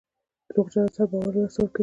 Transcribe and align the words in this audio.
دروغجن 0.51 0.81
انسان 0.85 1.07
باور 1.11 1.31
له 1.35 1.41
لاسه 1.43 1.59
ورکوي. 1.61 1.79